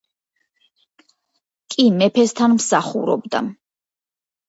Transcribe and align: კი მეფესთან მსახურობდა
კი 1.77 1.87
მეფესთან 2.01 2.59
მსახურობდა 2.59 3.47